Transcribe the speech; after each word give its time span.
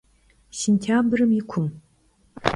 Sêntyabrım 0.59 1.31
yi 1.35 1.41
kum. 1.49 1.65